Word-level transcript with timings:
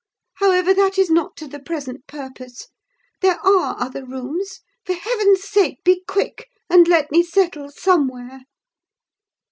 However, 0.37 0.73
that 0.73 0.97
is 0.97 1.11
not 1.11 1.35
to 1.37 1.47
the 1.47 1.59
present 1.59 2.07
purpose—there 2.07 3.39
are 3.45 3.75
other 3.79 4.03
rooms. 4.03 4.61
For 4.83 4.93
heaven's 4.93 5.43
sake 5.43 5.83
be 5.83 6.03
quick, 6.07 6.47
and 6.71 6.87
let 6.87 7.11
me 7.11 7.21
settle 7.21 7.69
somewhere!" 7.69 8.45